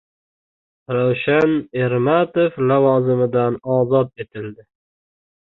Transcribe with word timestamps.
Ravshan 0.95 1.53
Ermatov 1.81 2.57
lavozimidan 2.73 3.61
ozod 3.77 4.11
etildi 4.27 4.69